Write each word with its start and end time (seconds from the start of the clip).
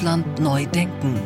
Deutschland 0.00 0.40
neu 0.40 0.64
denken 0.64 1.20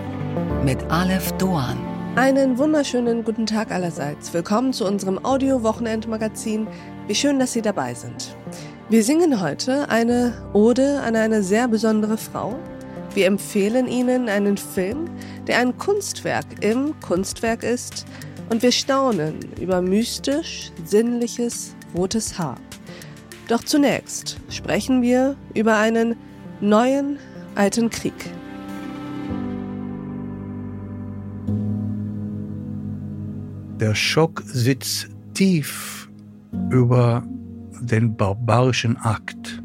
mit 0.65 0.83
Aleph 0.91 1.31
Doan. 1.39 1.79
Einen 2.17 2.58
wunderschönen 2.58 3.23
guten 3.23 3.47
Tag 3.47 3.70
allerseits. 3.70 4.34
Willkommen 4.34 4.73
zu 4.73 4.84
unserem 4.84 5.25
Audio-Wochenendmagazin. 5.25 6.67
Wie 7.07 7.15
schön, 7.15 7.39
dass 7.39 7.52
Sie 7.52 7.63
dabei 7.63 7.95
sind. 7.95 8.37
Wir 8.88 9.05
singen 9.05 9.41
heute 9.41 9.88
eine 9.91 10.32
Ode 10.55 11.00
an 11.02 11.14
eine 11.14 11.45
sehr 11.45 11.68
besondere 11.68 12.16
Frau. 12.16 12.59
Wir 13.14 13.27
empfehlen 13.27 13.87
Ihnen 13.87 14.29
einen 14.29 14.56
Film, 14.56 15.09
der 15.46 15.59
ein 15.59 15.79
Kunstwerk 15.79 16.46
im 16.61 16.98
Kunstwerk 16.98 17.62
ist. 17.62 18.06
Und 18.50 18.64
wir 18.64 18.72
staunen 18.72 19.38
über 19.61 19.82
mystisch, 19.82 20.72
sinnliches, 20.84 21.77
rotes 21.96 22.41
Haar. 22.41 22.56
Doch 23.46 23.62
zunächst 23.62 24.38
sprechen 24.48 25.00
wir 25.00 25.36
über 25.55 25.77
einen 25.77 26.16
neuen 26.61 27.20
alten 27.55 27.88
Krieg. 27.88 28.14
Der 33.84 33.95
Schock 33.95 34.43
sitzt 34.47 35.09
tief 35.34 36.09
über 36.70 37.23
den 37.83 38.16
barbarischen 38.16 38.97
Akt. 38.97 39.62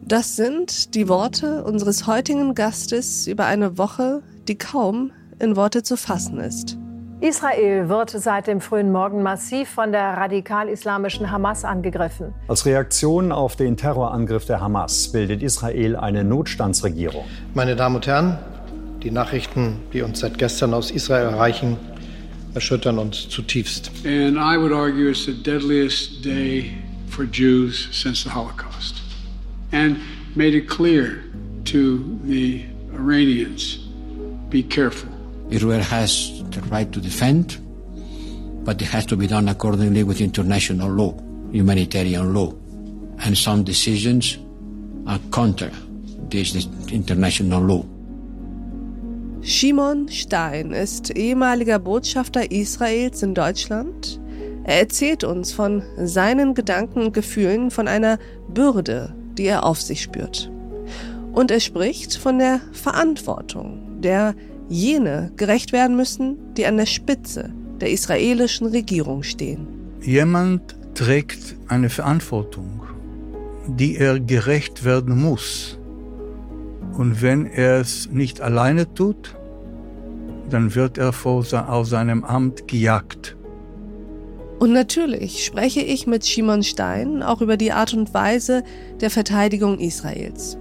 Das 0.00 0.34
sind 0.34 0.94
die 0.94 1.10
Worte 1.10 1.62
unseres 1.64 2.06
heutigen 2.06 2.54
Gastes 2.54 3.26
über 3.26 3.44
eine 3.44 3.76
Woche, 3.76 4.22
die 4.48 4.56
kaum 4.56 5.12
in 5.38 5.56
Worte 5.56 5.82
zu 5.82 5.98
fassen 5.98 6.40
ist. 6.40 6.78
Israel 7.20 7.90
wird 7.90 8.08
seit 8.08 8.46
dem 8.46 8.62
frühen 8.62 8.90
Morgen 8.92 9.22
massiv 9.22 9.68
von 9.68 9.92
der 9.92 10.16
radikal-islamischen 10.16 11.30
Hamas 11.30 11.66
angegriffen. 11.66 12.32
Als 12.48 12.64
Reaktion 12.64 13.30
auf 13.30 13.56
den 13.56 13.76
Terrorangriff 13.76 14.46
der 14.46 14.62
Hamas 14.62 15.12
bildet 15.12 15.42
Israel 15.42 15.96
eine 15.96 16.24
Notstandsregierung. 16.24 17.26
Meine 17.52 17.76
Damen 17.76 17.96
und 17.96 18.06
Herren, 18.06 18.38
die 19.02 19.10
Nachrichten, 19.10 19.80
die 19.92 20.00
uns 20.00 20.20
seit 20.20 20.38
gestern 20.38 20.72
aus 20.72 20.90
Israel 20.90 21.26
erreichen, 21.26 21.76
erschüttern 22.54 22.98
uns 22.98 23.28
zutiefst. 23.28 23.90
And 24.04 24.38
I 24.38 24.56
would 24.56 24.72
argue 24.72 25.10
it's 25.10 25.26
the 25.26 25.32
deadliest 25.32 26.22
day 26.22 26.74
for 27.08 27.26
Jews 27.26 27.88
since 27.92 28.24
the 28.24 28.30
Holocaust. 28.30 29.00
And 29.72 29.98
made 30.34 30.54
it 30.54 30.68
clear 30.68 31.24
to 31.64 32.18
the 32.24 32.64
Iranians 32.94 33.78
be 34.50 34.62
careful. 34.62 35.08
Israel 35.50 35.80
has 35.80 36.42
the 36.50 36.60
right 36.70 36.90
to 36.92 37.00
defend, 37.00 37.58
but 38.64 38.80
it 38.80 38.86
has 38.86 39.06
to 39.06 39.16
be 39.16 39.26
done 39.26 39.48
accordingly 39.48 40.04
with 40.04 40.20
international 40.20 40.90
law, 40.90 41.14
humanitarian 41.52 42.34
law. 42.34 42.52
And 43.20 43.36
some 43.36 43.64
decisions 43.64 44.38
are 45.06 45.18
counter 45.32 45.70
this 46.28 46.66
international 46.90 47.62
law. 47.62 47.84
Shimon 49.40 50.08
Stein 50.08 50.72
ist 50.72 51.16
ehemaliger 51.16 51.78
Botschafter 51.78 52.50
Israels 52.50 53.22
in 53.22 53.34
Deutschland. 53.34 54.20
Er 54.64 54.80
erzählt 54.80 55.24
uns 55.24 55.52
von 55.52 55.82
seinen 55.96 56.54
Gedanken 56.54 57.02
und 57.02 57.14
Gefühlen, 57.14 57.70
von 57.70 57.88
einer 57.88 58.18
Bürde, 58.52 59.14
die 59.38 59.44
er 59.44 59.64
auf 59.64 59.80
sich 59.80 60.02
spürt. 60.02 60.50
Und 61.32 61.50
er 61.50 61.60
spricht 61.60 62.16
von 62.16 62.38
der 62.38 62.60
Verantwortung, 62.72 64.00
der 64.02 64.34
jene 64.68 65.32
gerecht 65.36 65.72
werden 65.72 65.96
müssen, 65.96 66.36
die 66.54 66.66
an 66.66 66.76
der 66.76 66.86
Spitze 66.86 67.50
der 67.80 67.90
israelischen 67.90 68.66
Regierung 68.66 69.22
stehen. 69.22 69.66
Jemand 70.02 70.76
trägt 70.94 71.56
eine 71.68 71.90
Verantwortung, 71.90 72.82
die 73.68 73.96
er 73.96 74.18
gerecht 74.18 74.84
werden 74.84 75.20
muss. 75.20 75.77
Und 76.98 77.22
wenn 77.22 77.46
er 77.46 77.80
es 77.80 78.10
nicht 78.10 78.40
alleine 78.40 78.92
tut, 78.92 79.36
dann 80.50 80.74
wird 80.74 80.98
er 80.98 81.14
aus 81.24 81.88
seinem 81.88 82.24
Amt 82.24 82.66
gejagt. 82.66 83.36
Und 84.58 84.72
natürlich 84.72 85.44
spreche 85.44 85.80
ich 85.80 86.08
mit 86.08 86.26
Shimon 86.26 86.64
Stein 86.64 87.22
auch 87.22 87.40
über 87.40 87.56
die 87.56 87.70
Art 87.70 87.94
und 87.94 88.12
Weise 88.14 88.64
der 89.00 89.10
Verteidigung 89.10 89.78
Israels. 89.78 90.58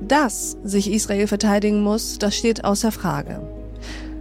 Dass 0.00 0.56
sich 0.62 0.92
Israel 0.92 1.26
verteidigen 1.26 1.82
muss, 1.82 2.20
das 2.20 2.36
steht 2.36 2.64
außer 2.64 2.92
Frage. 2.92 3.42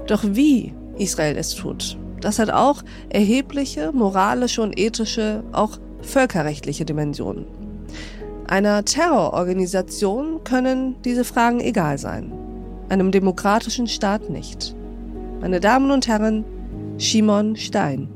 Doch 0.08 0.24
wie 0.24 0.74
Israel 0.98 1.38
es 1.38 1.54
tut, 1.54 2.00
das 2.20 2.40
hat 2.40 2.50
auch 2.50 2.82
erhebliche 3.10 3.92
moralische 3.92 4.64
und 4.64 4.80
ethische, 4.80 5.44
auch 5.52 5.78
völkerrechtliche 6.02 6.84
Dimensionen. 6.84 7.63
Einer 8.48 8.84
Terrororganisation 8.84 10.44
können 10.44 11.02
diese 11.04 11.24
Fragen 11.24 11.60
egal 11.60 11.98
sein, 11.98 12.34
einem 12.90 13.12
demokratischen 13.12 13.88
Staat 13.88 14.30
nicht. 14.30 14.76
Meine 15.40 15.60
Damen 15.60 15.92
und 15.92 16.08
Herren, 16.08 16.46
Shimon 16.98 17.56
Stein. 17.56 18.10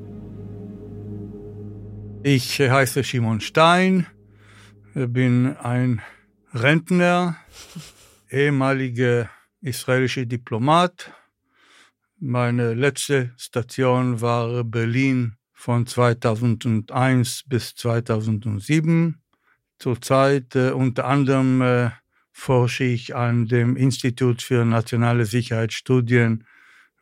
Ich 2.23 2.59
heiße 2.59 3.03
Shimon 3.03 3.39
Stein, 3.39 4.05
bin 4.93 5.55
ein 5.57 6.01
Rentner, 6.53 7.37
ehemaliger 8.29 9.29
israelischer 9.61 10.25
Diplomat. 10.25 11.13
Meine 12.19 12.73
letzte 12.73 13.31
Station 13.37 14.21
war 14.21 14.63
Berlin 14.63 15.37
von 15.53 15.87
2001 15.87 17.43
bis 17.47 17.75
2007. 17.75 19.21
Zurzeit 19.79 20.55
äh, 20.55 20.71
unter 20.71 21.05
anderem 21.05 21.61
äh, 21.61 21.89
forsche 22.31 22.83
ich 22.83 23.15
an 23.15 23.47
dem 23.47 23.75
Institut 23.75 24.41
für 24.41 24.65
nationale 24.65 25.25
Sicherheitsstudien 25.25 26.45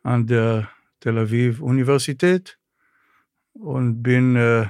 an 0.02 0.26
der 0.26 0.68
Tel 1.00 1.18
Aviv 1.18 1.60
Universität 1.60 2.58
und 3.52 4.02
bin 4.02 4.36
äh, 4.36 4.66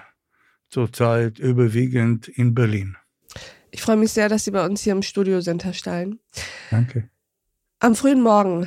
zurzeit 0.68 1.38
überwiegend 1.38 2.28
in 2.28 2.54
Berlin. 2.54 2.96
Ich 3.70 3.82
freue 3.82 3.96
mich 3.96 4.12
sehr, 4.12 4.28
dass 4.28 4.44
Sie 4.44 4.50
bei 4.50 4.64
uns 4.64 4.82
hier 4.82 4.92
im 4.92 5.02
Studio 5.02 5.40
sind, 5.40 5.64
Herr 5.64 5.74
Stein. 5.74 6.18
Danke. 6.70 7.10
Am 7.78 7.94
frühen 7.94 8.22
Morgen 8.22 8.66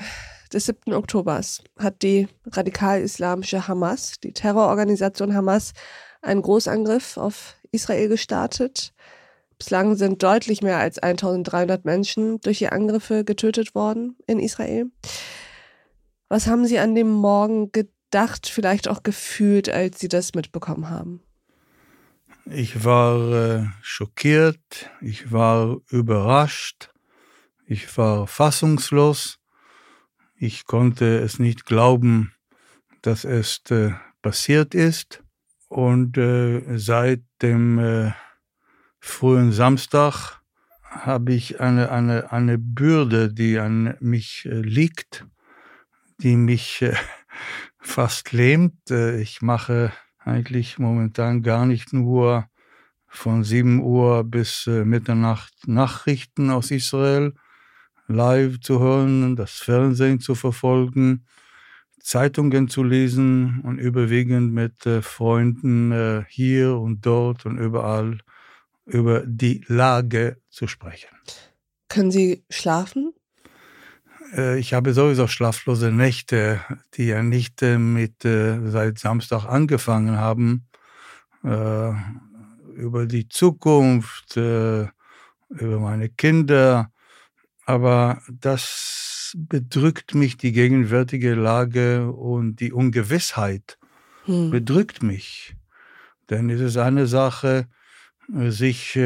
des 0.54 0.66
7. 0.66 0.94
Oktobers 0.94 1.64
hat 1.78 2.02
die 2.02 2.28
radikal-islamische 2.46 3.68
Hamas, 3.68 4.20
die 4.20 4.34
Terrororganisation 4.34 5.34
Hamas, 5.34 5.74
einen 6.22 6.42
Großangriff 6.42 7.18
auf 7.18 7.56
Israel 7.72 8.10
gestartet. 8.10 8.94
Bislang 9.60 9.96
sind 9.96 10.24
deutlich 10.24 10.62
mehr 10.62 10.78
als 10.78 11.00
1300 11.00 11.84
Menschen 11.84 12.40
durch 12.40 12.60
die 12.60 12.70
Angriffe 12.70 13.26
getötet 13.26 13.76
worden 13.76 14.16
in 14.26 14.40
Israel. 14.40 14.86
Was 16.30 16.48
haben 16.48 16.66
Sie 16.66 16.80
an 16.80 16.96
dem 16.96 17.10
Morgen 17.10 17.72
gedacht, 17.74 18.48
vielleicht 18.48 18.88
auch 18.88 19.04
gefühlt, 19.04 19.70
als 19.70 20.00
Sie 20.00 20.08
das 20.08 20.34
mitbekommen 20.34 20.90
haben? 20.90 21.22
Ich 22.46 22.86
war 22.86 23.34
äh, 23.34 23.66
schockiert, 23.82 24.90
ich 25.02 25.32
war 25.32 25.78
überrascht, 25.90 26.92
ich 27.66 27.96
war 27.98 28.28
fassungslos. 28.28 29.40
Ich 30.36 30.66
konnte 30.66 31.20
es 31.20 31.38
nicht 31.38 31.66
glauben, 31.66 32.34
dass 33.02 33.26
es 33.26 33.62
äh, 33.70 33.92
passiert 34.22 34.74
ist. 34.74 35.22
Und 35.68 36.18
äh, 36.18 36.78
seit 36.78 37.22
dem 37.42 37.78
äh, 37.78 38.12
frühen 39.00 39.52
Samstag 39.52 40.40
habe 40.90 41.34
ich 41.34 41.60
eine, 41.60 41.92
eine, 41.92 42.32
eine 42.32 42.58
Bürde, 42.58 43.32
die 43.32 43.60
an 43.60 43.96
mich 44.00 44.46
äh, 44.46 44.62
liegt, 44.62 45.26
die 46.20 46.36
mich 46.36 46.82
äh, 46.82 46.96
fast 47.80 48.32
lähmt. 48.32 48.90
Äh, 48.90 49.22
ich 49.22 49.42
mache 49.42 49.92
eigentlich 50.20 50.80
momentan 50.80 51.44
gar 51.44 51.66
nicht 51.66 51.94
nur 51.94 52.48
von 53.08 53.44
7 53.44 53.80
Uhr 53.82 54.24
bis 54.24 54.68
Mitternacht 54.68 55.68
Nachrichten 55.68 56.52
aus 56.52 56.70
Israel 56.70 57.34
live 58.08 58.60
zu 58.60 58.80
hören, 58.80 59.36
das 59.36 59.54
Fernsehen 59.54 60.20
zu 60.20 60.36
verfolgen, 60.36 61.26
Zeitungen 62.00 62.68
zu 62.68 62.84
lesen 62.84 63.62
und 63.62 63.80
überwiegend 63.80 64.54
mit 64.54 64.88
Freunden 65.02 66.24
hier 66.30 66.78
und 66.78 67.04
dort 67.04 67.48
und 67.48 67.58
überall 67.58 68.20
über 68.90 69.24
die 69.26 69.64
Lage 69.68 70.38
zu 70.50 70.68
sprechen. 70.68 71.10
Können 71.88 72.12
Sie 72.12 72.44
schlafen? 72.50 73.14
Äh, 74.36 74.60
ich 74.60 74.74
habe 74.74 74.94
sowieso 74.94 75.28
schlaflose 75.28 75.92
Nächte, 75.92 76.62
die 76.96 77.06
ja 77.06 77.24
nicht 77.24 77.62
äh, 77.62 77.78
mit 77.78 78.26
äh, 78.26 78.70
seit 78.70 79.00
Samstag 79.00 79.46
angefangen 79.46 80.18
haben. 80.18 80.66
Über 81.42 83.06
die 83.06 83.30
Zukunft, 83.30 84.36
über 84.36 84.92
meine 85.48 86.10
Kinder. 86.10 86.92
Aber 87.66 88.22
das 88.30 89.38
bedrückt 89.38 90.16
mich, 90.16 90.36
die 90.36 90.52
gegenwärtige 90.52 91.36
Lage 91.36 92.12
und 92.12 92.58
die 92.58 92.74
Ungewissheit 92.74 93.78
hm. 94.26 94.52
bedrückt 94.52 95.02
mich. 95.02 95.56
Denn 96.30 96.50
es 96.50 96.60
ist 96.60 96.76
eine 96.76 97.08
Sache, 97.08 97.70
sich 98.34 99.00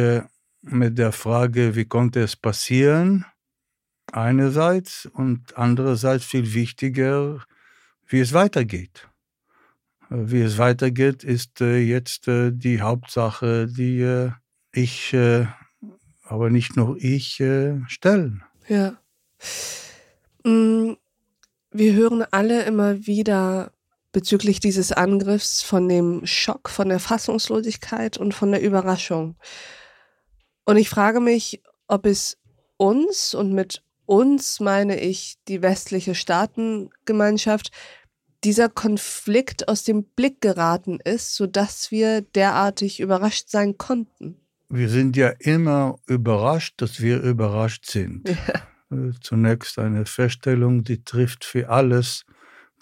mit 0.62 0.98
der 0.98 1.12
Frage, 1.12 1.75
wie 1.75 1.86
konnte 1.86 2.22
es 2.22 2.36
passieren, 2.36 3.25
einerseits 4.12 5.06
und 5.06 5.58
andererseits 5.58 6.25
viel 6.25 6.54
wichtiger, 6.54 7.44
wie 8.08 8.20
es 8.20 8.34
weitergeht. 8.34 9.10
Äh, 10.10 10.31
wie 10.31 10.42
es 10.42 10.58
weitergeht, 10.58 11.24
ist 11.24 11.62
äh, 11.62 11.78
jetzt 11.80 12.28
äh, 12.28 12.52
die 12.52 12.81
Hauptsache, 12.81 13.68
die 13.68 14.02
äh, 14.02 14.31
ich, 14.72 15.14
äh, 15.14 15.48
aber 16.24 16.50
nicht 16.50 16.75
nur 16.75 16.98
ich, 17.00 17.40
äh, 17.40 17.81
stellen. 17.88 18.44
Ja. 18.68 18.98
Mm, 20.44 20.94
Wir 21.72 21.94
hören 21.94 22.24
alle 22.31 22.64
immer 22.64 23.06
wieder 23.06 23.73
bezüglich 24.13 24.62
dieses 24.62 24.94
Angriffs 24.94 25.62
von 25.62 25.89
dem 25.89 26.25
Schock, 26.25 26.69
von 26.69 26.88
der 26.88 27.00
Fassungslosigkeit 27.00 28.18
und 28.18 28.33
von 28.33 28.51
der 28.51 28.62
Überraschung. 28.62 29.36
Und 30.63 30.77
ich 30.77 30.89
frage 30.89 31.19
mich, 31.19 31.62
ob 31.88 32.06
es 32.06 32.38
uns, 32.77 33.33
und 33.33 33.51
mit 33.51 33.83
uns 34.06 34.62
meine 34.62 35.00
ich 35.00 35.36
die 35.50 35.62
westliche 35.62 36.15
Staatengemeinschaft, 36.15 37.71
dieser 38.44 38.69
Konflikt 38.69 39.68
aus 39.68 39.83
dem 39.83 40.04
Blick 40.04 40.42
geraten 40.42 41.00
ist, 41.04 41.36
sodass 41.36 41.92
wir 41.92 42.21
derartig 42.21 43.00
überrascht 43.00 43.50
sein 43.50 43.77
konnten. 43.77 44.38
Wir 44.69 44.89
sind 44.89 45.15
ja 45.15 45.30
immer 45.39 46.00
überrascht, 46.07 46.81
dass 46.81 47.01
wir 47.01 47.21
überrascht 47.21 47.89
sind. 47.89 48.30
Äh, 48.92 49.12
Zunächst 49.21 49.80
eine 49.80 50.06
Feststellung, 50.06 50.83
die 50.83 51.04
trifft 51.04 51.45
für 51.45 51.69
alles, 51.69 52.25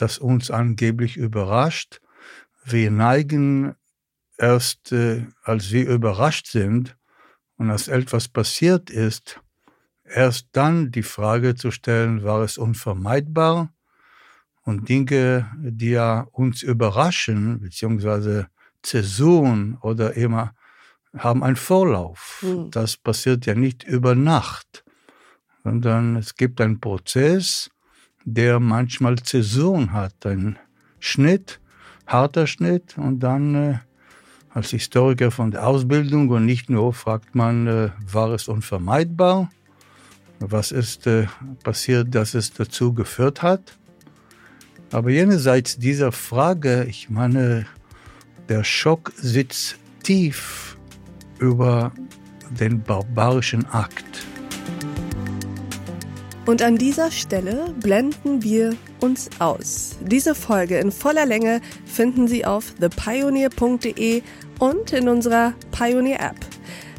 das 0.02 0.18
uns 0.18 0.52
angeblich 0.52 1.18
überrascht. 1.18 2.02
Wir 2.64 2.92
neigen 2.92 3.76
erst, 4.38 4.92
äh, 4.92 5.28
als 5.44 5.72
wir 5.72 5.88
überrascht 5.88 6.48
sind 6.48 6.98
und 7.58 7.70
als 7.70 7.88
etwas 7.88 8.28
passiert 8.28 8.90
ist, 8.90 9.40
erst 10.04 10.48
dann 10.52 10.92
die 10.92 11.04
Frage 11.04 11.56
zu 11.56 11.72
stellen, 11.72 12.24
war 12.24 12.42
es 12.42 12.58
unvermeidbar? 12.58 13.74
Und 14.64 14.90
Dinge, 14.90 15.52
die 15.58 15.92
ja 15.92 16.28
uns 16.32 16.62
überraschen, 16.62 17.62
beziehungsweise 17.62 18.48
Zäsuren 18.84 19.78
oder 19.82 20.14
immer, 20.14 20.54
haben 21.18 21.44
einen 21.44 21.56
Vorlauf. 21.56 22.40
Hm. 22.42 22.70
Das 22.72 22.96
passiert 22.98 23.46
ja 23.46 23.56
nicht 23.56 23.84
über 23.84 24.16
Nacht, 24.16 24.84
sondern 25.64 26.16
es 26.16 26.36
gibt 26.36 26.62
einen 26.62 26.80
Prozess, 26.80 27.70
der 28.26 28.60
manchmal 28.60 29.18
Zäsuren 29.20 29.94
hat, 29.94 30.26
ein 30.26 30.58
Schnitt, 31.00 31.60
harter 32.06 32.48
Schnitt 32.48 32.98
und 32.98 33.20
dann 33.20 33.56
äh, 33.56 33.78
als 34.54 34.72
Historiker 34.72 35.32
von 35.32 35.52
der 35.52 35.66
Ausbildung 35.66 36.30
und 36.30 36.46
nicht 36.46 36.70
nur 36.70 36.94
fragt 36.94 37.36
man, 37.36 37.68
äh, 37.68 37.90
war 38.12 38.32
es 38.32 38.48
unvermeidbar? 38.48 39.50
Was 40.40 40.72
ist 40.72 41.08
äh, 41.08 41.28
passiert, 41.64 42.14
dass 42.14 42.34
es 42.34 42.52
dazu 42.52 42.94
geführt 42.94 43.42
hat? 43.42 43.78
Aber 44.92 45.10
jenseits 45.10 45.78
dieser 45.78 46.12
Frage, 46.12 46.86
ich 46.90 47.10
meine, 47.10 47.66
der 48.50 48.64
Schock 48.64 49.14
sitzt 49.16 49.78
tief 50.04 50.78
über 51.40 51.94
den 52.50 52.82
barbarischen 52.82 53.66
Akt. 53.68 54.31
Und 56.46 56.64
an 56.64 56.78
dieser 56.78 57.12
Stelle 57.12 57.74
blenden 57.80 58.42
wir 58.42 58.76
uns 59.00 59.30
aus. 59.40 59.98
Diese 60.02 60.34
Folge 60.34 60.80
in 60.80 60.92
voller 60.92 61.26
Länge 61.26 61.62
finden 61.86 62.28
Sie 62.28 62.46
auf 62.46 62.74
thepioneer.de 62.80 64.24
und 64.60 64.92
in 64.92 65.08
unserer 65.08 65.54
Pioneer 65.72 66.20
App. 66.20 66.38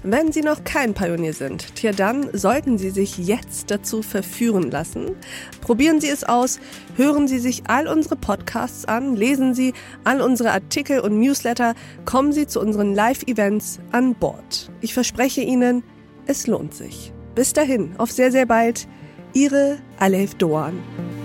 Wenn 0.05 0.33
Sie 0.33 0.43
noch 0.43 0.65
kein 0.65 0.95
Pionier 0.95 1.33
sind, 1.33 1.77
tja, 1.77 1.93
dann 1.93 2.29
sollten 2.37 2.77
Sie 2.77 2.91
sich 2.91 3.19
jetzt 3.19 3.71
dazu 3.71 4.03
verführen 4.03 4.69
lassen. 4.69 5.13
Probieren 5.61 6.01
Sie 6.01 6.09
es 6.09 6.25
aus, 6.25 6.59
hören 6.97 7.29
Sie 7.29 7.39
sich 7.39 7.63
all 7.69 7.87
unsere 7.87 8.17
Podcasts 8.17 8.85
an, 8.85 9.15
lesen 9.15 9.55
Sie 9.55 9.75
all 10.03 10.21
unsere 10.21 10.51
Artikel 10.51 10.99
und 10.99 11.21
Newsletter, 11.21 11.75
kommen 12.05 12.33
Sie 12.33 12.49
zu 12.49 12.61
unseren 12.61 12.97
Live-Events 12.97 13.79
an 13.93 14.17
Bord. 14.17 14.73
Ich 14.81 14.93
verspreche 14.93 15.43
Ihnen, 15.43 15.85
es 16.27 16.49
lohnt 16.49 16.75
sich. 16.75 17.13
Bis 17.37 17.53
dahin, 17.53 17.95
auf 17.99 18.11
sehr, 18.11 18.33
sehr 18.33 18.47
bald. 18.47 18.89
Ihre 19.35 19.79
Alef 19.99 20.35
Doan. 20.35 21.22